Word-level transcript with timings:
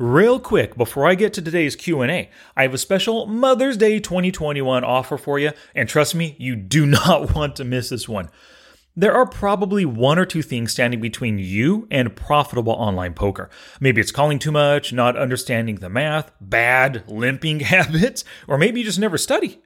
Real 0.00 0.40
quick, 0.40 0.76
before 0.76 1.06
I 1.06 1.14
get 1.14 1.32
to 1.34 1.42
today's 1.42 1.76
Q&A, 1.76 2.28
I 2.56 2.62
have 2.62 2.74
a 2.74 2.78
special 2.78 3.26
Mother's 3.26 3.76
Day 3.76 4.00
2021 4.00 4.82
offer 4.82 5.16
for 5.16 5.38
you, 5.38 5.52
and 5.72 5.88
trust 5.88 6.16
me, 6.16 6.34
you 6.36 6.56
do 6.56 6.84
not 6.86 7.32
want 7.32 7.54
to 7.56 7.64
miss 7.64 7.90
this 7.90 8.08
one. 8.08 8.28
There 8.96 9.14
are 9.14 9.24
probably 9.24 9.84
one 9.84 10.18
or 10.18 10.26
two 10.26 10.42
things 10.42 10.72
standing 10.72 11.00
between 11.00 11.38
you 11.38 11.86
and 11.92 12.16
profitable 12.16 12.72
online 12.72 13.14
poker. 13.14 13.48
Maybe 13.78 14.00
it's 14.00 14.10
calling 14.10 14.40
too 14.40 14.50
much, 14.50 14.92
not 14.92 15.16
understanding 15.16 15.76
the 15.76 15.88
math, 15.88 16.32
bad 16.40 17.04
limping 17.06 17.60
habits, 17.60 18.24
or 18.48 18.58
maybe 18.58 18.80
you 18.80 18.86
just 18.86 18.98
never 18.98 19.16
study. 19.16 19.62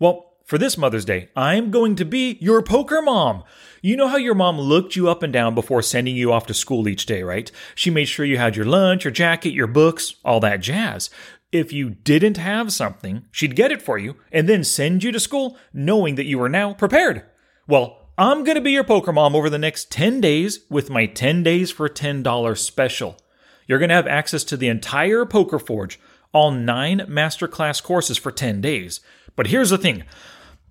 Well, 0.00 0.27
for 0.48 0.56
this 0.56 0.78
Mother's 0.78 1.04
Day, 1.04 1.28
I'm 1.36 1.70
going 1.70 1.94
to 1.96 2.06
be 2.06 2.38
your 2.40 2.62
poker 2.62 3.02
mom. 3.02 3.44
You 3.82 3.98
know 3.98 4.08
how 4.08 4.16
your 4.16 4.34
mom 4.34 4.58
looked 4.58 4.96
you 4.96 5.10
up 5.10 5.22
and 5.22 5.30
down 5.30 5.54
before 5.54 5.82
sending 5.82 6.16
you 6.16 6.32
off 6.32 6.46
to 6.46 6.54
school 6.54 6.88
each 6.88 7.04
day, 7.04 7.22
right? 7.22 7.52
She 7.74 7.90
made 7.90 8.06
sure 8.06 8.24
you 8.24 8.38
had 8.38 8.56
your 8.56 8.64
lunch, 8.64 9.04
your 9.04 9.12
jacket, 9.12 9.52
your 9.52 9.66
books, 9.66 10.14
all 10.24 10.40
that 10.40 10.60
jazz. 10.60 11.10
If 11.52 11.70
you 11.70 11.90
didn't 11.90 12.38
have 12.38 12.72
something, 12.72 13.26
she'd 13.30 13.56
get 13.56 13.70
it 13.70 13.82
for 13.82 13.98
you 13.98 14.16
and 14.32 14.48
then 14.48 14.64
send 14.64 15.04
you 15.04 15.12
to 15.12 15.20
school 15.20 15.58
knowing 15.74 16.14
that 16.14 16.24
you 16.24 16.38
were 16.38 16.48
now 16.48 16.72
prepared. 16.72 17.24
Well, 17.66 18.08
I'm 18.16 18.42
going 18.42 18.56
to 18.56 18.62
be 18.62 18.72
your 18.72 18.84
poker 18.84 19.12
mom 19.12 19.36
over 19.36 19.50
the 19.50 19.58
next 19.58 19.92
10 19.92 20.22
days 20.22 20.60
with 20.70 20.88
my 20.88 21.04
10 21.04 21.42
days 21.42 21.70
for 21.70 21.90
$10 21.90 22.56
special. 22.56 23.18
You're 23.66 23.78
going 23.78 23.90
to 23.90 23.94
have 23.94 24.06
access 24.06 24.44
to 24.44 24.56
the 24.56 24.68
entire 24.68 25.26
Poker 25.26 25.58
Forge, 25.58 26.00
all 26.32 26.50
nine 26.50 27.00
masterclass 27.00 27.82
courses 27.82 28.16
for 28.16 28.32
10 28.32 28.62
days. 28.62 29.00
But 29.36 29.48
here's 29.48 29.70
the 29.70 29.76
thing 29.76 30.04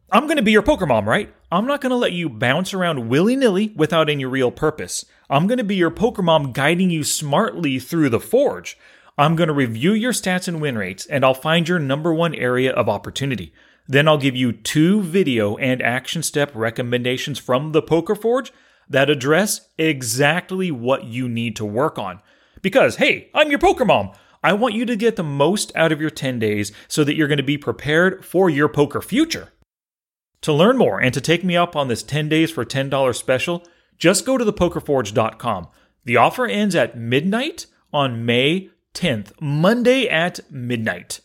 I'm 0.09 0.23
going 0.23 0.37
to 0.37 0.43
be 0.43 0.53
your 0.53 0.61
poker 0.61 0.85
mom, 0.85 1.07
right? 1.07 1.33
I'm 1.51 1.67
not 1.67 1.81
going 1.81 1.89
to 1.89 1.97
let 1.97 2.13
you 2.13 2.29
bounce 2.29 2.73
around 2.73 3.09
willy 3.09 3.35
nilly 3.35 3.73
without 3.75 4.09
any 4.09 4.23
real 4.23 4.51
purpose. 4.51 5.03
I'm 5.29 5.47
going 5.47 5.57
to 5.57 5.65
be 5.65 5.75
your 5.75 5.91
poker 5.91 6.21
mom 6.21 6.53
guiding 6.53 6.89
you 6.89 7.03
smartly 7.03 7.77
through 7.77 8.07
the 8.07 8.21
forge. 8.21 8.77
I'm 9.17 9.35
going 9.35 9.49
to 9.49 9.53
review 9.53 9.91
your 9.91 10.13
stats 10.13 10.47
and 10.47 10.61
win 10.61 10.77
rates, 10.77 11.05
and 11.07 11.25
I'll 11.25 11.33
find 11.33 11.67
your 11.67 11.79
number 11.79 12.13
one 12.13 12.33
area 12.33 12.71
of 12.71 12.87
opportunity. 12.87 13.51
Then 13.85 14.07
I'll 14.07 14.17
give 14.17 14.35
you 14.35 14.53
two 14.53 15.01
video 15.01 15.57
and 15.57 15.81
action 15.81 16.23
step 16.23 16.51
recommendations 16.55 17.37
from 17.37 17.73
the 17.73 17.81
Poker 17.81 18.15
Forge 18.15 18.53
that 18.89 19.09
address 19.09 19.67
exactly 19.77 20.71
what 20.71 21.03
you 21.03 21.27
need 21.27 21.57
to 21.57 21.65
work 21.65 21.99
on. 21.99 22.21
Because, 22.61 22.95
hey, 22.95 23.29
I'm 23.33 23.49
your 23.49 23.59
poker 23.59 23.83
mom. 23.83 24.11
I 24.41 24.53
want 24.53 24.73
you 24.73 24.85
to 24.85 24.95
get 24.95 25.17
the 25.17 25.23
most 25.23 25.75
out 25.75 25.91
of 25.91 25.99
your 25.99 26.09
10 26.09 26.39
days 26.39 26.71
so 26.87 27.03
that 27.03 27.15
you're 27.15 27.27
going 27.27 27.37
to 27.37 27.43
be 27.43 27.57
prepared 27.57 28.23
for 28.23 28.49
your 28.49 28.69
poker 28.69 29.01
future. 29.01 29.51
To 30.41 30.53
learn 30.53 30.77
more 30.77 30.99
and 30.99 31.13
to 31.13 31.21
take 31.21 31.43
me 31.43 31.57
up 31.57 31.75
on 31.75 31.87
this 31.87 32.03
10 32.03 32.29
days 32.29 32.51
for 32.51 32.63
$10 32.63 33.15
special, 33.15 33.67
just 33.97 34.25
go 34.25 34.37
to 34.37 34.45
thepokerforge.com. 34.45 35.67
The 36.05 36.17
offer 36.17 36.45
ends 36.45 36.75
at 36.75 36.97
midnight 36.97 37.65
on 37.91 38.25
May 38.25 38.69
10th, 38.93 39.31
Monday 39.41 40.07
at 40.07 40.39
midnight. 40.51 41.19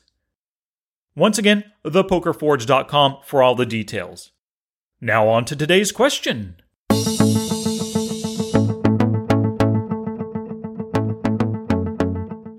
Once 1.15 1.39
again, 1.39 1.65
thepokerforge.com 1.85 3.19
for 3.25 3.43
all 3.43 3.55
the 3.55 3.67
details. 3.67 4.33
Now 5.01 5.29
on 5.29 5.45
to 5.47 5.57
today's 5.57 5.93
question. 5.93 6.57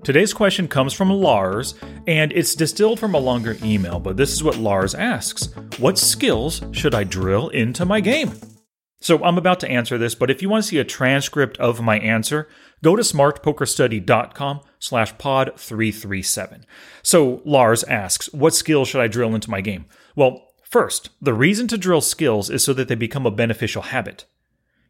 Today's 0.04 0.34
question 0.34 0.68
comes 0.68 0.92
from 0.92 1.08
Lars, 1.08 1.74
and 2.06 2.30
it's 2.32 2.54
distilled 2.54 3.00
from 3.00 3.14
a 3.14 3.18
longer 3.18 3.56
email, 3.62 3.98
but 3.98 4.18
this 4.18 4.34
is 4.34 4.44
what 4.44 4.58
Lars 4.58 4.94
asks 4.94 5.48
What 5.78 5.96
skills 5.96 6.60
should 6.72 6.94
I 6.94 7.04
drill 7.04 7.48
into 7.48 7.86
my 7.86 8.00
game? 8.00 8.34
So 9.00 9.24
I'm 9.24 9.38
about 9.38 9.60
to 9.60 9.68
answer 9.68 9.96
this, 9.96 10.14
but 10.14 10.30
if 10.30 10.42
you 10.42 10.50
want 10.50 10.62
to 10.62 10.68
see 10.68 10.76
a 10.76 10.84
transcript 10.84 11.56
of 11.56 11.80
my 11.80 11.98
answer, 12.00 12.48
go 12.82 12.96
to 12.96 13.02
smartpokerstudy.com 13.02 14.60
slash 14.78 15.16
pod 15.16 15.52
337. 15.56 16.66
So 17.02 17.40
Lars 17.46 17.82
asks, 17.84 18.30
what 18.34 18.54
skills 18.54 18.88
should 18.88 19.00
I 19.00 19.08
drill 19.08 19.34
into 19.34 19.50
my 19.50 19.62
game? 19.62 19.86
Well, 20.14 20.48
first, 20.68 21.08
the 21.22 21.32
reason 21.32 21.66
to 21.68 21.78
drill 21.78 22.02
skills 22.02 22.50
is 22.50 22.62
so 22.62 22.74
that 22.74 22.88
they 22.88 22.94
become 22.94 23.24
a 23.24 23.30
beneficial 23.30 23.82
habit. 23.82 24.26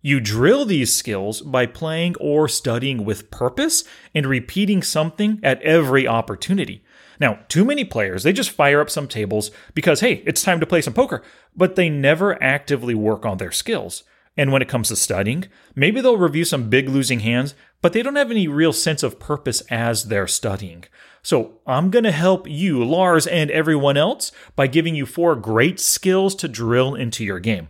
You 0.06 0.20
drill 0.20 0.66
these 0.66 0.94
skills 0.94 1.40
by 1.40 1.64
playing 1.64 2.16
or 2.20 2.46
studying 2.46 3.06
with 3.06 3.30
purpose 3.30 3.84
and 4.14 4.26
repeating 4.26 4.82
something 4.82 5.40
at 5.42 5.62
every 5.62 6.06
opportunity. 6.06 6.84
Now, 7.18 7.38
too 7.48 7.64
many 7.64 7.86
players, 7.86 8.22
they 8.22 8.34
just 8.34 8.50
fire 8.50 8.82
up 8.82 8.90
some 8.90 9.08
tables 9.08 9.50
because, 9.72 10.00
hey, 10.00 10.22
it's 10.26 10.42
time 10.42 10.60
to 10.60 10.66
play 10.66 10.82
some 10.82 10.92
poker, 10.92 11.22
but 11.56 11.76
they 11.76 11.88
never 11.88 12.42
actively 12.42 12.94
work 12.94 13.24
on 13.24 13.38
their 13.38 13.50
skills. 13.50 14.04
And 14.36 14.52
when 14.52 14.60
it 14.60 14.68
comes 14.68 14.88
to 14.88 14.96
studying, 14.96 15.46
maybe 15.74 16.02
they'll 16.02 16.18
review 16.18 16.44
some 16.44 16.68
big 16.68 16.86
losing 16.86 17.20
hands, 17.20 17.54
but 17.80 17.94
they 17.94 18.02
don't 18.02 18.16
have 18.16 18.30
any 18.30 18.46
real 18.46 18.74
sense 18.74 19.02
of 19.02 19.18
purpose 19.18 19.62
as 19.70 20.04
they're 20.04 20.26
studying. 20.26 20.84
So 21.22 21.60
I'm 21.66 21.90
going 21.90 22.04
to 22.04 22.12
help 22.12 22.46
you, 22.46 22.84
Lars, 22.84 23.26
and 23.26 23.50
everyone 23.50 23.96
else 23.96 24.32
by 24.54 24.66
giving 24.66 24.94
you 24.94 25.06
four 25.06 25.34
great 25.34 25.80
skills 25.80 26.34
to 26.34 26.46
drill 26.46 26.94
into 26.94 27.24
your 27.24 27.40
game. 27.40 27.68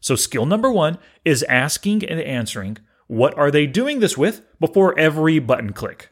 So, 0.00 0.14
skill 0.16 0.46
number 0.46 0.70
one 0.70 0.98
is 1.24 1.42
asking 1.44 2.04
and 2.04 2.20
answering 2.20 2.78
what 3.06 3.36
are 3.36 3.50
they 3.50 3.66
doing 3.66 4.00
this 4.00 4.16
with 4.16 4.42
before 4.60 4.98
every 4.98 5.38
button 5.38 5.72
click. 5.72 6.10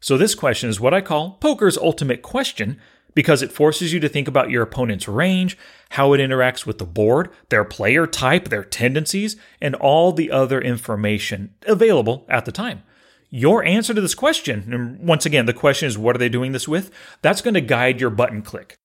So, 0.00 0.16
this 0.16 0.34
question 0.34 0.70
is 0.70 0.80
what 0.80 0.94
I 0.94 1.00
call 1.00 1.32
poker's 1.40 1.76
ultimate 1.78 2.22
question 2.22 2.80
because 3.14 3.42
it 3.42 3.52
forces 3.52 3.92
you 3.92 4.00
to 4.00 4.08
think 4.08 4.28
about 4.28 4.50
your 4.50 4.62
opponent's 4.62 5.08
range, 5.08 5.56
how 5.90 6.12
it 6.12 6.18
interacts 6.18 6.66
with 6.66 6.78
the 6.78 6.84
board, 6.84 7.30
their 7.48 7.64
player 7.64 8.06
type, 8.06 8.48
their 8.48 8.64
tendencies, 8.64 9.36
and 9.60 9.74
all 9.76 10.12
the 10.12 10.30
other 10.30 10.60
information 10.60 11.54
available 11.66 12.26
at 12.28 12.44
the 12.44 12.52
time. 12.52 12.82
Your 13.30 13.64
answer 13.64 13.94
to 13.94 14.00
this 14.00 14.14
question, 14.14 14.72
and 14.72 14.98
once 15.00 15.26
again, 15.26 15.46
the 15.46 15.52
question 15.52 15.88
is 15.88 15.98
what 15.98 16.14
are 16.14 16.18
they 16.18 16.28
doing 16.28 16.52
this 16.52 16.68
with? 16.68 16.90
That's 17.22 17.40
going 17.40 17.54
to 17.54 17.60
guide 17.60 18.00
your 18.00 18.10
button 18.10 18.42
click. 18.42 18.76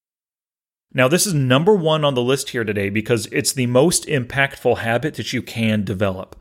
Now, 0.93 1.07
this 1.07 1.27
is 1.27 1.33
number 1.35 1.75
one 1.75 2.03
on 2.03 2.15
the 2.15 2.21
list 2.21 2.49
here 2.49 2.63
today 2.63 2.89
because 2.89 3.27
it's 3.27 3.53
the 3.53 3.67
most 3.67 4.07
impactful 4.07 4.79
habit 4.79 5.13
that 5.15 5.33
you 5.33 5.41
can 5.41 5.83
develop. 5.83 6.35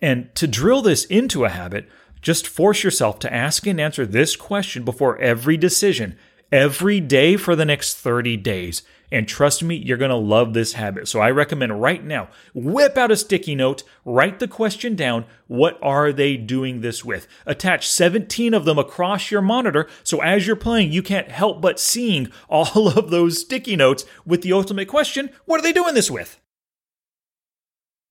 And 0.00 0.34
to 0.34 0.48
drill 0.48 0.82
this 0.82 1.04
into 1.04 1.44
a 1.44 1.50
habit, 1.50 1.88
just 2.20 2.48
force 2.48 2.82
yourself 2.82 3.20
to 3.20 3.32
ask 3.32 3.66
and 3.66 3.80
answer 3.80 4.04
this 4.04 4.34
question 4.34 4.84
before 4.84 5.18
every 5.18 5.56
decision, 5.56 6.16
every 6.52 7.00
day 7.00 7.36
for 7.36 7.56
the 7.56 7.64
next 7.64 7.94
30 7.96 8.36
days. 8.36 8.82
And 9.10 9.28
trust 9.28 9.62
me, 9.62 9.76
you're 9.76 9.98
going 9.98 10.10
to 10.10 10.16
love 10.16 10.54
this 10.54 10.74
habit. 10.74 11.06
So 11.06 11.20
I 11.20 11.30
recommend 11.30 11.82
right 11.82 12.02
now, 12.02 12.28
whip 12.54 12.96
out 12.96 13.10
a 13.10 13.16
sticky 13.16 13.54
note, 13.54 13.82
write 14.06 14.38
the 14.38 14.48
question 14.48 14.94
down. 14.94 15.26
What 15.48 15.78
are 15.82 16.12
they 16.12 16.38
doing 16.38 16.80
this 16.80 17.04
with? 17.04 17.26
Attach 17.44 17.86
17 17.86 18.54
of 18.54 18.64
them 18.64 18.78
across 18.78 19.30
your 19.30 19.42
monitor. 19.42 19.86
So 20.02 20.22
as 20.22 20.46
you're 20.46 20.56
playing, 20.56 20.92
you 20.92 21.02
can't 21.02 21.30
help 21.30 21.60
but 21.60 21.78
seeing 21.80 22.30
all 22.48 22.88
of 22.88 23.10
those 23.10 23.40
sticky 23.40 23.76
notes 23.76 24.04
with 24.24 24.42
the 24.42 24.52
ultimate 24.52 24.88
question. 24.88 25.30
What 25.44 25.60
are 25.60 25.62
they 25.62 25.72
doing 25.74 25.94
this 25.94 26.10
with? 26.10 26.40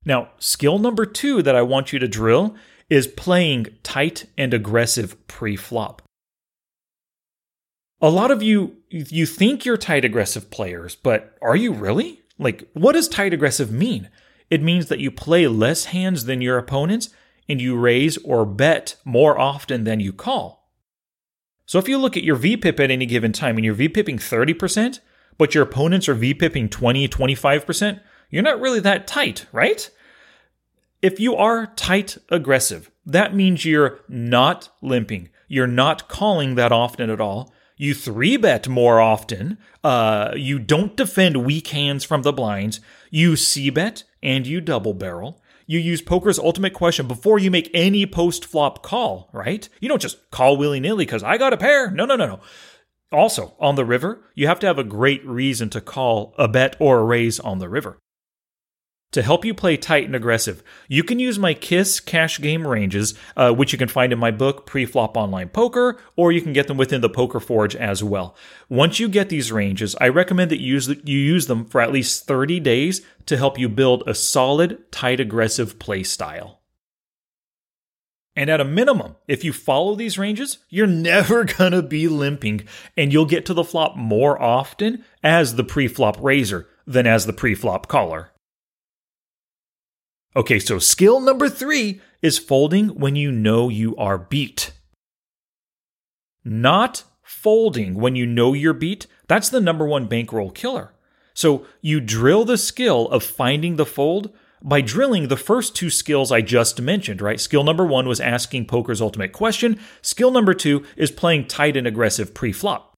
Now, 0.05 0.29
skill 0.39 0.79
number 0.79 1.05
two 1.05 1.41
that 1.43 1.55
I 1.55 1.61
want 1.61 1.93
you 1.93 1.99
to 1.99 2.07
drill 2.07 2.55
is 2.89 3.07
playing 3.07 3.67
tight 3.83 4.25
and 4.37 4.53
aggressive 4.53 5.27
pre-flop 5.27 6.01
a 8.01 8.09
lot 8.09 8.31
of 8.31 8.41
you 8.41 8.77
you 8.89 9.25
think 9.25 9.63
you're 9.63 9.77
tight 9.77 10.03
aggressive 10.03 10.49
players, 10.49 10.95
but 10.95 11.37
are 11.41 11.55
you 11.55 11.71
really? 11.73 12.21
Like 12.37 12.67
what 12.73 12.93
does 12.93 13.07
tight 13.07 13.33
aggressive 13.33 13.71
mean? 13.71 14.09
It 14.49 14.61
means 14.61 14.87
that 14.87 14.99
you 14.99 15.11
play 15.11 15.47
less 15.47 15.85
hands 15.85 16.25
than 16.25 16.41
your 16.41 16.57
opponents 16.57 17.09
and 17.47 17.61
you 17.61 17.77
raise 17.77 18.17
or 18.17 18.45
bet 18.45 18.95
more 19.05 19.39
often 19.39 19.83
than 19.83 19.99
you 19.99 20.11
call. 20.11 20.69
So 21.65 21.79
if 21.79 21.87
you 21.87 21.97
look 21.97 22.17
at 22.17 22.23
your 22.23 22.35
VPIP 22.35 22.79
at 22.79 22.91
any 22.91 23.05
given 23.05 23.31
time 23.31 23.55
and 23.55 23.63
you're 23.63 23.75
VPIPing 23.75 24.17
30%, 24.17 24.99
but 25.37 25.55
your 25.55 25.63
opponents 25.63 26.09
are 26.09 26.15
VPIPing 26.15 26.69
20, 26.69 27.07
25%, 27.07 28.01
you're 28.29 28.43
not 28.43 28.59
really 28.59 28.81
that 28.81 29.07
tight, 29.07 29.45
right? 29.53 29.89
If 31.01 31.19
you 31.19 31.35
are 31.35 31.67
tight 31.67 32.17
aggressive, 32.29 32.91
that 33.05 33.33
means 33.33 33.63
you're 33.63 33.99
not 34.09 34.69
limping. 34.81 35.29
You're 35.47 35.65
not 35.67 36.09
calling 36.09 36.55
that 36.55 36.71
often 36.71 37.09
at 37.09 37.21
all 37.21 37.53
you 37.81 37.95
three 37.95 38.37
bet 38.37 38.67
more 38.67 39.01
often. 39.01 39.57
Uh, 39.83 40.33
you 40.35 40.59
don't 40.59 40.95
defend 40.95 41.43
weak 41.43 41.69
hands 41.69 42.03
from 42.03 42.21
the 42.21 42.31
blinds. 42.31 42.79
You 43.09 43.35
c 43.35 43.71
bet 43.71 44.03
and 44.21 44.45
you 44.45 44.61
double 44.61 44.93
barrel. 44.93 45.41
You 45.65 45.79
use 45.79 45.99
poker's 45.99 46.37
ultimate 46.37 46.73
question 46.73 47.07
before 47.07 47.39
you 47.39 47.49
make 47.49 47.71
any 47.73 48.05
post 48.05 48.45
flop 48.45 48.83
call, 48.83 49.31
right? 49.33 49.67
You 49.79 49.89
don't 49.89 50.01
just 50.01 50.29
call 50.29 50.57
willy 50.57 50.79
nilly 50.79 51.05
because 51.05 51.23
I 51.23 51.39
got 51.39 51.53
a 51.53 51.57
pair. 51.57 51.89
No, 51.89 52.05
no, 52.05 52.15
no, 52.15 52.27
no. 52.27 52.39
Also, 53.11 53.55
on 53.59 53.73
the 53.73 53.83
river, 53.83 54.25
you 54.35 54.45
have 54.45 54.59
to 54.59 54.67
have 54.67 54.77
a 54.77 54.83
great 54.83 55.25
reason 55.25 55.71
to 55.71 55.81
call 55.81 56.35
a 56.37 56.47
bet 56.47 56.75
or 56.79 56.99
a 56.99 57.03
raise 57.03 57.39
on 57.39 57.57
the 57.57 57.67
river. 57.67 57.97
To 59.11 59.21
help 59.21 59.43
you 59.43 59.53
play 59.53 59.75
tight 59.75 60.05
and 60.05 60.15
aggressive, 60.15 60.63
you 60.87 61.03
can 61.03 61.19
use 61.19 61.37
my 61.37 61.53
KISS 61.53 61.99
cash 61.99 62.39
game 62.39 62.65
ranges, 62.65 63.13
uh, 63.35 63.51
which 63.51 63.73
you 63.73 63.77
can 63.77 63.89
find 63.89 64.13
in 64.13 64.19
my 64.19 64.31
book, 64.31 64.65
Pre-Flop 64.65 65.17
Online 65.17 65.49
Poker, 65.49 65.99
or 66.15 66.31
you 66.31 66.41
can 66.41 66.53
get 66.53 66.67
them 66.67 66.77
within 66.77 67.01
the 67.01 67.09
Poker 67.09 67.41
Forge 67.41 67.75
as 67.75 68.01
well. 68.01 68.37
Once 68.69 69.01
you 69.01 69.09
get 69.09 69.27
these 69.27 69.51
ranges, 69.51 69.97
I 69.99 70.07
recommend 70.07 70.49
that 70.51 70.61
you 70.61 70.75
use, 70.75 70.87
you 70.87 71.19
use 71.19 71.47
them 71.47 71.65
for 71.65 71.81
at 71.81 71.91
least 71.91 72.25
30 72.25 72.61
days 72.61 73.01
to 73.25 73.35
help 73.35 73.59
you 73.59 73.67
build 73.67 74.03
a 74.07 74.15
solid, 74.15 74.89
tight, 74.93 75.19
aggressive 75.19 75.77
play 75.77 76.03
style. 76.03 76.61
And 78.33 78.49
at 78.49 78.61
a 78.61 78.65
minimum, 78.65 79.17
if 79.27 79.43
you 79.43 79.51
follow 79.51 79.93
these 79.93 80.17
ranges, 80.17 80.59
you're 80.69 80.87
never 81.11 81.43
gonna 81.43 81.81
be 81.81 82.07
limping, 82.07 82.65
and 82.95 83.11
you'll 83.11 83.25
get 83.25 83.45
to 83.47 83.53
the 83.53 83.65
flop 83.65 83.97
more 83.97 84.41
often 84.41 85.03
as 85.21 85.55
the 85.55 85.65
pre 85.65 85.89
flop 85.89 86.15
raiser 86.21 86.69
than 86.87 87.05
as 87.05 87.25
the 87.25 87.33
pre 87.33 87.55
flop 87.55 87.89
caller. 87.89 88.30
Okay, 90.35 90.59
so 90.59 90.79
skill 90.79 91.19
number 91.19 91.49
three 91.49 91.99
is 92.21 92.37
folding 92.37 92.89
when 92.89 93.15
you 93.15 93.31
know 93.31 93.67
you 93.67 93.95
are 93.97 94.17
beat. 94.17 94.71
Not 96.45 97.03
folding 97.21 97.95
when 97.95 98.15
you 98.15 98.25
know 98.25 98.53
you're 98.53 98.73
beat, 98.73 99.07
that's 99.27 99.49
the 99.49 99.59
number 99.59 99.85
one 99.85 100.07
bankroll 100.07 100.51
killer. 100.51 100.93
So 101.33 101.65
you 101.81 101.99
drill 101.99 102.45
the 102.45 102.57
skill 102.57 103.07
of 103.09 103.23
finding 103.23 103.75
the 103.75 103.85
fold 103.85 104.33
by 104.63 104.81
drilling 104.81 105.27
the 105.27 105.37
first 105.37 105.75
two 105.75 105.89
skills 105.89 106.31
I 106.31 106.41
just 106.41 106.81
mentioned, 106.81 107.21
right? 107.21 107.39
Skill 107.39 107.63
number 107.63 107.85
one 107.85 108.07
was 108.07 108.19
asking 108.21 108.67
poker's 108.67 109.01
ultimate 109.01 109.33
question. 109.33 109.79
Skill 110.01 110.31
number 110.31 110.53
two 110.53 110.85
is 110.95 111.11
playing 111.11 111.47
tight 111.47 111.75
and 111.75 111.87
aggressive 111.87 112.33
pre 112.33 112.51
flop. 112.51 112.93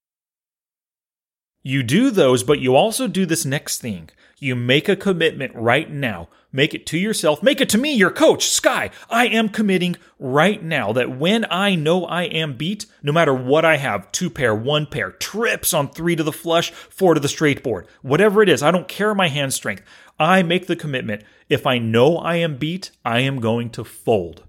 You 1.63 1.81
do 1.81 2.11
those, 2.11 2.43
but 2.43 2.59
you 2.59 2.75
also 2.75 3.07
do 3.07 3.25
this 3.25 3.45
next 3.45 3.79
thing. 3.79 4.09
You 4.39 4.55
make 4.55 4.89
a 4.89 4.97
commitment 4.97 5.55
right 5.55 5.89
now. 5.89 6.27
Make 6.55 6.75
it 6.75 6.85
to 6.87 6.99
yourself. 6.99 7.41
Make 7.41 7.61
it 7.61 7.69
to 7.69 7.79
me, 7.79 7.93
your 7.93 8.11
coach, 8.11 8.47
Sky. 8.47 8.91
I 9.09 9.25
am 9.25 9.49
committing 9.49 9.95
right 10.19 10.61
now 10.61 10.93
that 10.93 11.17
when 11.17 11.47
I 11.49 11.73
know 11.73 12.05
I 12.05 12.23
am 12.25 12.53
beat, 12.53 12.85
no 13.01 13.11
matter 13.11 13.33
what 13.33 13.65
I 13.65 13.77
have 13.77 14.11
two 14.11 14.29
pair, 14.29 14.53
one 14.53 14.85
pair, 14.85 15.11
trips 15.11 15.73
on 15.73 15.89
three 15.89 16.15
to 16.15 16.21
the 16.21 16.31
flush, 16.31 16.69
four 16.69 17.15
to 17.15 17.19
the 17.19 17.27
straight 17.27 17.63
board, 17.63 17.87
whatever 18.03 18.43
it 18.43 18.49
is, 18.49 18.61
I 18.61 18.69
don't 18.69 18.87
care 18.87 19.15
my 19.15 19.29
hand 19.29 19.51
strength. 19.51 19.81
I 20.19 20.43
make 20.43 20.67
the 20.67 20.75
commitment. 20.75 21.23
If 21.49 21.65
I 21.65 21.79
know 21.79 22.17
I 22.17 22.35
am 22.35 22.57
beat, 22.57 22.91
I 23.03 23.21
am 23.21 23.39
going 23.39 23.71
to 23.71 23.83
fold. 23.83 24.43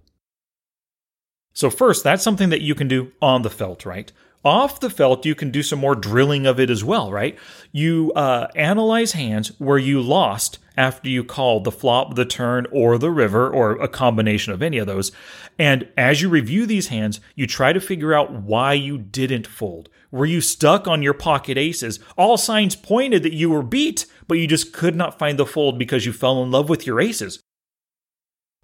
So, 1.55 1.71
first, 1.71 2.05
that's 2.05 2.23
something 2.23 2.51
that 2.51 2.61
you 2.61 2.75
can 2.75 2.87
do 2.87 3.13
on 3.23 3.43
the 3.43 3.51
felt, 3.51 3.87
right? 3.87 4.13
Off 4.45 4.79
the 4.79 4.91
felt, 4.91 5.25
you 5.25 5.35
can 5.35 5.51
do 5.51 5.63
some 5.63 5.79
more 5.79 5.95
drilling 5.95 6.45
of 6.45 6.61
it 6.61 6.69
as 6.69 6.85
well, 6.85 7.11
right? 7.11 7.39
You 7.73 8.13
uh, 8.15 8.49
analyze 8.55 9.13
hands 9.13 9.59
where 9.59 9.79
you 9.79 10.03
lost 10.03 10.59
after 10.77 11.09
you 11.09 11.25
call 11.25 11.61
the 11.61 11.71
flop, 11.71 12.15
the 12.15 12.25
turn, 12.25 12.67
or 12.71 12.99
the 12.99 13.11
river, 13.11 13.49
or 13.49 13.73
a 13.73 13.89
combination 13.89 14.53
of 14.53 14.63
any 14.63 14.79
of 14.79 14.87
those. 14.87 15.13
And 15.59 15.89
as 15.97 16.21
you 16.21 16.29
review 16.29 16.67
these 16.67 16.89
hands, 16.89 17.21
you 17.35 17.47
try 17.47 17.73
to 17.73 17.81
figure 17.81 18.15
out 18.15 18.33
why 18.33 18.73
you 18.73 18.99
didn't 18.99 19.47
fold. 19.47 19.89
Were 20.11 20.27
you 20.27 20.41
stuck 20.41 20.87
on 20.87 21.03
your 21.03 21.15
pocket 21.15 21.59
aces? 21.59 21.99
All 22.17 22.37
signs 22.37 22.77
pointed 22.77 23.23
that 23.23 23.35
you 23.35 23.51
were 23.51 23.63
beat, 23.63 24.07
but 24.27 24.39
you 24.39 24.47
just 24.47 24.73
could 24.73 24.97
not 24.97 25.19
find 25.19 25.39
the 25.39 25.47
fold 25.47 25.79
because 25.79 26.07
you 26.07 26.13
fell 26.13 26.43
in 26.43 26.51
love 26.51 26.69
with 26.69 26.87
your 26.87 27.01
aces. 27.01 27.41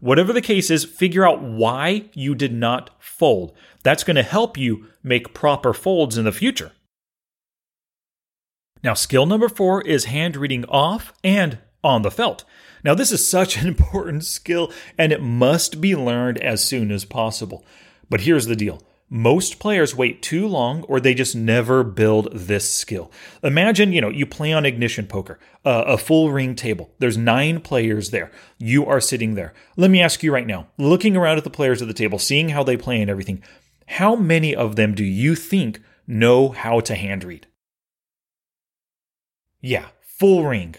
Whatever 0.00 0.32
the 0.32 0.40
case 0.40 0.70
is, 0.70 0.84
figure 0.84 1.28
out 1.28 1.42
why 1.42 2.08
you 2.14 2.34
did 2.34 2.54
not 2.54 2.90
fold. 2.98 3.52
That's 3.82 4.04
going 4.04 4.16
to 4.16 4.22
help 4.22 4.56
you 4.56 4.86
make 5.02 5.34
proper 5.34 5.74
folds 5.74 6.16
in 6.16 6.24
the 6.24 6.32
future. 6.32 6.72
Now, 8.82 8.94
skill 8.94 9.26
number 9.26 9.48
four 9.48 9.82
is 9.82 10.06
hand 10.06 10.36
reading 10.36 10.64
off 10.64 11.12
and 11.22 11.58
on 11.82 12.02
the 12.02 12.10
felt. 12.10 12.44
Now, 12.84 12.94
this 12.94 13.12
is 13.12 13.26
such 13.26 13.56
an 13.56 13.66
important 13.68 14.24
skill 14.24 14.72
and 14.98 15.12
it 15.12 15.22
must 15.22 15.80
be 15.80 15.94
learned 15.96 16.38
as 16.38 16.64
soon 16.64 16.90
as 16.90 17.04
possible. 17.04 17.64
But 18.08 18.22
here's 18.22 18.46
the 18.46 18.56
deal 18.56 18.82
most 19.12 19.58
players 19.58 19.96
wait 19.96 20.22
too 20.22 20.46
long 20.46 20.84
or 20.84 21.00
they 21.00 21.14
just 21.14 21.34
never 21.34 21.82
build 21.82 22.28
this 22.32 22.72
skill. 22.72 23.10
Imagine, 23.42 23.92
you 23.92 24.00
know, 24.00 24.08
you 24.08 24.24
play 24.24 24.52
on 24.52 24.64
ignition 24.64 25.06
poker, 25.06 25.40
uh, 25.64 25.82
a 25.86 25.98
full 25.98 26.30
ring 26.30 26.54
table. 26.54 26.94
There's 27.00 27.16
nine 27.16 27.60
players 27.60 28.10
there. 28.10 28.30
You 28.56 28.86
are 28.86 29.00
sitting 29.00 29.34
there. 29.34 29.52
Let 29.76 29.90
me 29.90 30.00
ask 30.00 30.22
you 30.22 30.32
right 30.32 30.46
now, 30.46 30.68
looking 30.78 31.16
around 31.16 31.38
at 31.38 31.44
the 31.44 31.50
players 31.50 31.82
at 31.82 31.88
the 31.88 31.94
table, 31.94 32.20
seeing 32.20 32.50
how 32.50 32.62
they 32.62 32.76
play 32.76 33.00
and 33.00 33.10
everything, 33.10 33.42
how 33.86 34.14
many 34.14 34.54
of 34.54 34.76
them 34.76 34.94
do 34.94 35.04
you 35.04 35.34
think 35.34 35.80
know 36.06 36.50
how 36.50 36.78
to 36.78 36.94
hand 36.94 37.24
read? 37.24 37.48
Yeah, 39.60 39.88
full 40.00 40.46
ring, 40.46 40.76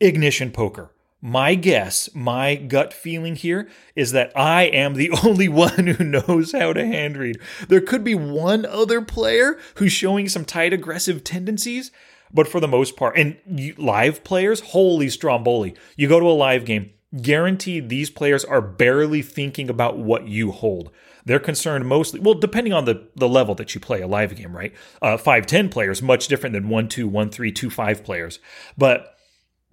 ignition 0.00 0.50
poker. 0.50 0.92
My 1.22 1.54
guess, 1.54 2.14
my 2.14 2.54
gut 2.54 2.92
feeling 2.92 3.36
here 3.36 3.68
is 3.94 4.12
that 4.12 4.30
I 4.36 4.64
am 4.64 4.94
the 4.94 5.10
only 5.24 5.48
one 5.48 5.86
who 5.86 6.04
knows 6.04 6.52
how 6.52 6.72
to 6.72 6.86
hand 6.86 7.16
read. 7.16 7.40
There 7.68 7.80
could 7.80 8.04
be 8.04 8.14
one 8.14 8.66
other 8.66 9.00
player 9.00 9.58
who's 9.76 9.92
showing 9.92 10.28
some 10.28 10.44
tight 10.44 10.72
aggressive 10.72 11.24
tendencies, 11.24 11.90
but 12.32 12.46
for 12.46 12.60
the 12.60 12.68
most 12.68 12.96
part, 12.96 13.16
and 13.16 13.38
live 13.78 14.24
players, 14.24 14.60
holy 14.60 15.08
stromboli. 15.08 15.74
You 15.96 16.08
go 16.08 16.20
to 16.20 16.26
a 16.26 16.30
live 16.30 16.64
game, 16.64 16.90
guaranteed 17.22 17.88
these 17.88 18.10
players 18.10 18.44
are 18.44 18.60
barely 18.60 19.22
thinking 19.22 19.70
about 19.70 19.98
what 19.98 20.28
you 20.28 20.52
hold. 20.52 20.90
They're 21.24 21.40
concerned 21.40 21.86
mostly, 21.86 22.20
well, 22.20 22.34
depending 22.34 22.72
on 22.72 22.84
the, 22.84 23.08
the 23.16 23.28
level 23.28 23.54
that 23.56 23.74
you 23.74 23.80
play 23.80 24.00
a 24.00 24.06
live 24.06 24.36
game, 24.36 24.56
right? 24.56 24.72
Uh, 25.02 25.16
5 25.16 25.46
10 25.46 25.70
players, 25.70 26.00
much 26.02 26.28
different 26.28 26.52
than 26.52 26.68
1 26.68 26.88
2, 26.88 27.08
1 27.08 27.30
3, 27.30 27.52
2 27.52 27.70
5 27.70 28.04
players. 28.04 28.38
But 28.78 29.15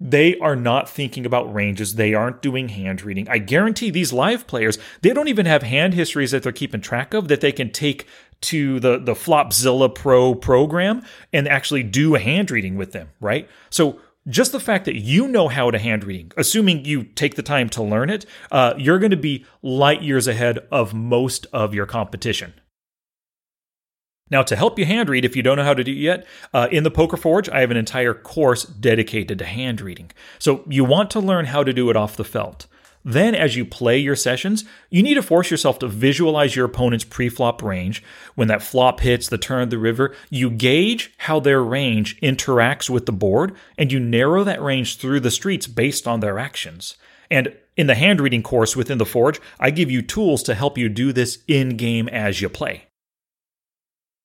they 0.00 0.36
are 0.38 0.56
not 0.56 0.88
thinking 0.88 1.24
about 1.24 1.52
ranges. 1.52 1.94
They 1.94 2.14
aren't 2.14 2.42
doing 2.42 2.68
hand 2.68 3.02
reading. 3.02 3.28
I 3.28 3.38
guarantee 3.38 3.90
these 3.90 4.12
live 4.12 4.46
players, 4.46 4.78
they 5.02 5.12
don't 5.12 5.28
even 5.28 5.46
have 5.46 5.62
hand 5.62 5.94
histories 5.94 6.32
that 6.32 6.42
they're 6.42 6.52
keeping 6.52 6.80
track 6.80 7.14
of 7.14 7.28
that 7.28 7.40
they 7.40 7.52
can 7.52 7.70
take 7.70 8.06
to 8.42 8.80
the, 8.80 8.98
the 8.98 9.14
Flopzilla 9.14 9.94
Pro 9.94 10.34
program 10.34 11.02
and 11.32 11.48
actually 11.48 11.82
do 11.82 12.14
a 12.14 12.18
hand 12.18 12.50
reading 12.50 12.76
with 12.76 12.92
them, 12.92 13.08
right? 13.20 13.48
So 13.70 14.00
just 14.28 14.52
the 14.52 14.60
fact 14.60 14.84
that 14.86 14.96
you 14.96 15.28
know 15.28 15.48
how 15.48 15.70
to 15.70 15.78
hand 15.78 16.04
reading, 16.04 16.32
assuming 16.36 16.84
you 16.84 17.04
take 17.04 17.36
the 17.36 17.42
time 17.42 17.68
to 17.70 17.82
learn 17.82 18.10
it, 18.10 18.26
uh, 18.50 18.74
you're 18.76 18.98
going 18.98 19.10
to 19.10 19.16
be 19.16 19.46
light 19.62 20.02
years 20.02 20.26
ahead 20.26 20.58
of 20.70 20.92
most 20.94 21.46
of 21.52 21.74
your 21.74 21.86
competition. 21.86 22.54
Now, 24.30 24.42
to 24.42 24.56
help 24.56 24.78
you 24.78 24.86
hand 24.86 25.10
read, 25.10 25.24
if 25.24 25.36
you 25.36 25.42
don't 25.42 25.58
know 25.58 25.64
how 25.64 25.74
to 25.74 25.84
do 25.84 25.92
it 25.92 25.96
yet, 25.96 26.26
uh, 26.54 26.68
in 26.70 26.82
the 26.82 26.90
Poker 26.90 27.18
Forge, 27.18 27.48
I 27.50 27.60
have 27.60 27.70
an 27.70 27.76
entire 27.76 28.14
course 28.14 28.64
dedicated 28.64 29.38
to 29.38 29.44
hand 29.44 29.82
reading. 29.82 30.10
So 30.38 30.64
you 30.66 30.84
want 30.84 31.10
to 31.10 31.20
learn 31.20 31.44
how 31.44 31.62
to 31.62 31.74
do 31.74 31.90
it 31.90 31.96
off 31.96 32.16
the 32.16 32.24
felt. 32.24 32.66
Then, 33.04 33.34
as 33.34 33.54
you 33.54 33.66
play 33.66 33.98
your 33.98 34.16
sessions, 34.16 34.64
you 34.88 35.02
need 35.02 35.14
to 35.14 35.22
force 35.22 35.50
yourself 35.50 35.78
to 35.80 35.88
visualize 35.88 36.56
your 36.56 36.64
opponent's 36.64 37.04
pre-flop 37.04 37.62
range. 37.62 38.02
When 38.34 38.48
that 38.48 38.62
flop 38.62 39.00
hits 39.00 39.28
the 39.28 39.36
turn 39.36 39.64
of 39.64 39.70
the 39.70 39.76
river, 39.76 40.14
you 40.30 40.48
gauge 40.48 41.12
how 41.18 41.38
their 41.38 41.62
range 41.62 42.18
interacts 42.22 42.88
with 42.88 43.04
the 43.04 43.12
board, 43.12 43.54
and 43.76 43.92
you 43.92 44.00
narrow 44.00 44.42
that 44.44 44.62
range 44.62 44.96
through 44.96 45.20
the 45.20 45.30
streets 45.30 45.66
based 45.66 46.08
on 46.08 46.20
their 46.20 46.38
actions. 46.38 46.96
And 47.30 47.54
in 47.76 47.88
the 47.88 47.94
hand 47.94 48.22
reading 48.22 48.42
course 48.42 48.74
within 48.74 48.96
the 48.96 49.04
Forge, 49.04 49.38
I 49.60 49.70
give 49.70 49.90
you 49.90 50.00
tools 50.00 50.42
to 50.44 50.54
help 50.54 50.78
you 50.78 50.88
do 50.88 51.12
this 51.12 51.40
in 51.46 51.76
game 51.76 52.08
as 52.08 52.40
you 52.40 52.48
play. 52.48 52.84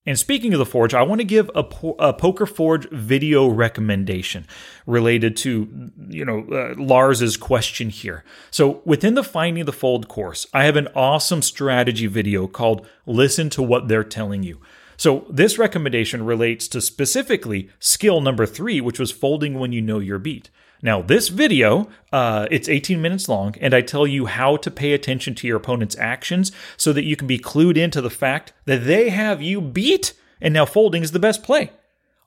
And 0.09 0.17
speaking 0.17 0.53
of 0.55 0.57
the 0.57 0.65
Forge, 0.65 0.95
I 0.95 1.03
want 1.03 1.21
to 1.21 1.25
give 1.25 1.51
a, 1.53 1.63
po- 1.63 1.95
a 1.99 2.13
Poker 2.13 2.47
Forge 2.47 2.89
video 2.89 3.47
recommendation 3.47 4.47
related 4.87 5.37
to, 5.37 5.91
you 6.07 6.25
know, 6.25 6.47
uh, 6.51 6.73
Lars's 6.81 7.37
question 7.37 7.91
here. 7.91 8.23
So 8.49 8.81
within 8.85 9.13
the 9.13 9.23
Finding 9.23 9.65
the 9.65 9.71
Fold 9.71 10.07
course, 10.07 10.47
I 10.51 10.63
have 10.63 10.77
an 10.77 10.87
awesome 10.95 11.43
strategy 11.43 12.07
video 12.07 12.47
called 12.47 12.87
"Listen 13.05 13.51
to 13.51 13.61
What 13.61 13.87
They're 13.87 14.03
Telling 14.03 14.41
You." 14.41 14.59
So 14.99 15.25
this 15.29 15.57
recommendation 15.57 16.25
relates 16.25 16.67
to 16.67 16.81
specifically 16.81 17.69
skill 17.79 18.19
number 18.19 18.45
three, 18.45 18.81
which 18.81 18.99
was 18.99 19.13
folding 19.13 19.57
when 19.57 19.71
you 19.71 19.81
know 19.81 19.99
your 19.99 20.19
beat. 20.19 20.49
Now, 20.81 21.01
this 21.01 21.29
video, 21.29 21.87
uh, 22.11 22.47
it's 22.51 22.67
18 22.67 23.01
minutes 23.01 23.29
long, 23.29 23.55
and 23.61 23.73
I 23.73 23.79
tell 23.79 24.05
you 24.05 24.25
how 24.25 24.57
to 24.57 24.69
pay 24.69 24.91
attention 24.91 25.35
to 25.35 25.47
your 25.47 25.55
opponent's 25.55 25.97
actions 25.97 26.51
so 26.75 26.91
that 26.91 27.05
you 27.05 27.15
can 27.15 27.27
be 27.27 27.39
clued 27.39 27.77
into 27.77 28.01
the 28.01 28.09
fact 28.09 28.51
that 28.65 28.83
they 28.83 29.07
have 29.07 29.41
you 29.41 29.61
beat, 29.61 30.11
and 30.41 30.53
now 30.53 30.65
folding 30.65 31.01
is 31.01 31.13
the 31.13 31.17
best 31.17 31.43
play. 31.43 31.71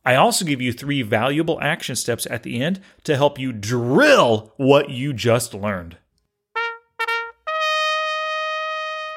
I 0.03 0.15
also 0.15 0.47
give 0.47 0.63
you 0.63 0.73
three 0.73 1.03
valuable 1.03 1.61
action 1.61 1.95
steps 1.95 2.27
at 2.31 2.43
the 2.43 2.59
end 2.59 2.81
to 3.05 3.19
help 3.19 3.39
you 3.39 3.53
drill 3.53 4.55
what 4.57 4.89
you 4.89 5.13
just 5.13 5.53
learned. 5.53 5.99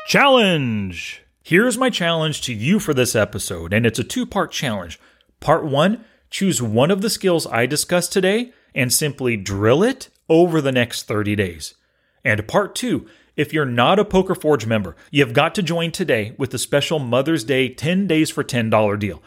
Challenge! 0.08 1.25
Here's 1.48 1.78
my 1.78 1.92
challenge 1.92 2.42
to 2.42 2.54
you 2.56 2.80
for 2.80 2.92
this 2.92 3.16
episode, 3.16 3.72
and 3.72 3.86
it's 3.86 4.00
a 4.00 4.04
two 4.04 4.26
part 4.26 4.52
challenge. 4.52 5.00
Part 5.40 5.64
one 5.64 6.04
choose 6.32 6.60
one 6.60 6.90
of 6.90 7.02
the 7.02 7.10
skills 7.12 7.46
I 7.46 7.68
discussed 7.68 8.12
today 8.12 8.52
and 8.74 8.92
simply 8.92 9.38
drill 9.38 9.84
it 9.84 10.10
over 10.28 10.60
the 10.60 10.72
next 10.72 11.04
30 11.04 11.36
days. 11.36 11.76
And 12.24 12.48
part 12.48 12.74
two, 12.74 13.08
if 13.36 13.54
you're 13.54 13.64
not 13.64 14.00
a 14.00 14.06
Poker 14.06 14.34
Forge 14.34 14.66
member, 14.66 14.96
you've 15.12 15.34
got 15.34 15.54
to 15.54 15.62
join 15.62 15.92
today 15.92 16.34
with 16.40 16.50
the 16.50 16.58
special 16.58 16.98
Mother's 16.98 17.44
Day 17.44 17.70
10 17.70 18.08
days 18.08 18.32
for 18.32 18.44
$10 18.44 18.98
deal. 18.98 19.22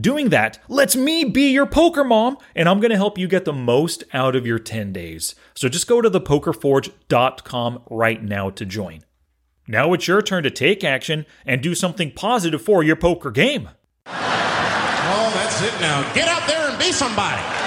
Doing 0.00 0.28
that 0.28 0.60
lets 0.68 0.94
me 0.94 1.24
be 1.24 1.50
your 1.50 1.66
poker 1.66 2.04
mom, 2.04 2.38
and 2.54 2.68
I'm 2.68 2.78
going 2.78 2.92
to 2.92 2.96
help 2.96 3.18
you 3.18 3.26
get 3.26 3.46
the 3.46 3.52
most 3.52 4.04
out 4.12 4.36
of 4.36 4.46
your 4.46 4.60
10 4.60 4.92
days. 4.92 5.34
So 5.56 5.68
just 5.68 5.88
go 5.88 6.00
to 6.00 6.08
thepokerforge.com 6.08 7.82
right 7.90 8.22
now 8.22 8.50
to 8.50 8.64
join. 8.64 9.02
Now 9.66 9.92
it's 9.92 10.06
your 10.06 10.20
turn 10.22 10.42
to 10.42 10.50
take 10.50 10.84
action 10.84 11.26
and 11.46 11.62
do 11.62 11.74
something 11.74 12.12
positive 12.12 12.60
for 12.62 12.82
your 12.82 12.96
poker 12.96 13.30
game. 13.30 13.70
Oh, 14.06 15.30
that's 15.34 15.62
it 15.62 15.80
now. 15.80 16.12
Get 16.14 16.28
out 16.28 16.46
there 16.46 16.68
and 16.68 16.78
be 16.78 16.92
somebody. 16.92 17.63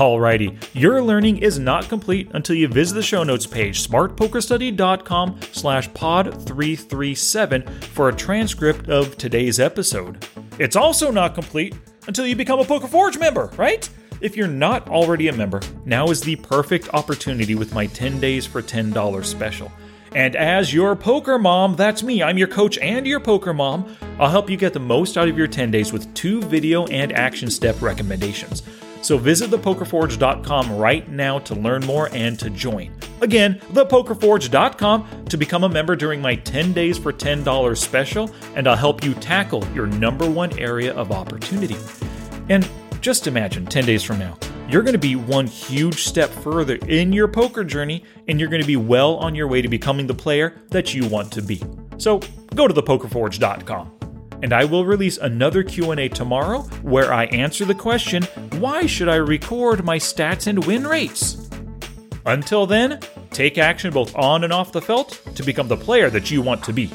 Alrighty, 0.00 0.56
your 0.72 1.02
learning 1.02 1.36
is 1.42 1.58
not 1.58 1.90
complete 1.90 2.30
until 2.32 2.56
you 2.56 2.68
visit 2.68 2.94
the 2.94 3.02
show 3.02 3.22
notes 3.22 3.46
page, 3.46 3.86
smartpokerstudy.com 3.86 5.38
slash 5.52 5.90
pod337 5.90 7.84
for 7.84 8.08
a 8.08 8.14
transcript 8.14 8.88
of 8.88 9.18
today's 9.18 9.60
episode. 9.60 10.26
It's 10.58 10.74
also 10.74 11.10
not 11.10 11.34
complete 11.34 11.76
until 12.06 12.26
you 12.26 12.34
become 12.34 12.60
a 12.60 12.64
Poker 12.64 12.86
Forge 12.86 13.18
member, 13.18 13.52
right? 13.58 13.86
If 14.22 14.38
you're 14.38 14.48
not 14.48 14.88
already 14.88 15.28
a 15.28 15.34
member, 15.34 15.60
now 15.84 16.06
is 16.06 16.22
the 16.22 16.36
perfect 16.36 16.88
opportunity 16.94 17.54
with 17.54 17.74
my 17.74 17.84
10 17.84 18.20
days 18.20 18.46
for 18.46 18.62
$10 18.62 19.22
special. 19.26 19.70
And 20.14 20.34
as 20.34 20.72
your 20.72 20.96
poker 20.96 21.38
mom, 21.38 21.76
that's 21.76 22.02
me, 22.02 22.22
I'm 22.22 22.38
your 22.38 22.48
coach 22.48 22.78
and 22.78 23.06
your 23.06 23.20
poker 23.20 23.52
mom, 23.52 23.94
I'll 24.18 24.30
help 24.30 24.48
you 24.48 24.56
get 24.56 24.72
the 24.72 24.80
most 24.80 25.18
out 25.18 25.28
of 25.28 25.36
your 25.36 25.46
10 25.46 25.70
days 25.70 25.92
with 25.92 26.12
two 26.14 26.40
video 26.40 26.86
and 26.86 27.12
action 27.12 27.50
step 27.50 27.82
recommendations. 27.82 28.62
So 29.02 29.18
visit 29.18 29.50
thepokerforge.com 29.50 30.76
right 30.76 31.08
now 31.08 31.38
to 31.40 31.54
learn 31.54 31.84
more 31.86 32.08
and 32.12 32.38
to 32.38 32.50
join. 32.50 32.92
Again, 33.20 33.60
thepokerforge.com 33.72 35.24
to 35.26 35.36
become 35.36 35.64
a 35.64 35.68
member 35.68 35.96
during 35.96 36.20
my 36.20 36.34
10 36.34 36.72
days 36.72 36.98
for 36.98 37.12
$10 37.12 37.76
special, 37.76 38.30
and 38.54 38.66
I'll 38.66 38.76
help 38.76 39.04
you 39.04 39.14
tackle 39.14 39.66
your 39.74 39.86
number 39.86 40.28
one 40.28 40.56
area 40.58 40.94
of 40.94 41.12
opportunity. 41.12 41.76
And 42.48 42.68
just 43.00 43.26
imagine 43.26 43.66
10 43.66 43.86
days 43.86 44.02
from 44.02 44.18
now, 44.18 44.38
you're 44.68 44.82
going 44.82 44.92
to 44.92 44.98
be 44.98 45.16
one 45.16 45.46
huge 45.46 46.04
step 46.04 46.30
further 46.30 46.76
in 46.86 47.12
your 47.12 47.26
poker 47.26 47.64
journey 47.64 48.04
and 48.28 48.38
you're 48.38 48.48
going 48.48 48.62
to 48.62 48.66
be 48.66 48.76
well 48.76 49.16
on 49.16 49.34
your 49.34 49.48
way 49.48 49.62
to 49.62 49.68
becoming 49.68 50.06
the 50.06 50.14
player 50.14 50.54
that 50.68 50.94
you 50.94 51.08
want 51.08 51.32
to 51.32 51.42
be. 51.42 51.62
So, 51.98 52.20
go 52.54 52.68
to 52.68 52.74
thepokerforge.com. 52.74 53.99
And 54.42 54.52
I 54.52 54.64
will 54.64 54.84
release 54.84 55.18
another 55.18 55.62
Q&A 55.62 56.08
tomorrow 56.08 56.60
where 56.82 57.12
I 57.12 57.24
answer 57.26 57.64
the 57.64 57.74
question, 57.74 58.22
why 58.58 58.86
should 58.86 59.08
I 59.08 59.16
record 59.16 59.84
my 59.84 59.98
stats 59.98 60.46
and 60.46 60.64
win 60.64 60.86
rates? 60.86 61.48
Until 62.26 62.66
then, 62.66 63.00
take 63.30 63.58
action 63.58 63.92
both 63.92 64.14
on 64.16 64.44
and 64.44 64.52
off 64.52 64.72
the 64.72 64.82
felt 64.82 65.20
to 65.34 65.42
become 65.42 65.68
the 65.68 65.76
player 65.76 66.10
that 66.10 66.30
you 66.30 66.42
want 66.42 66.62
to 66.64 66.72
be. 66.72 66.90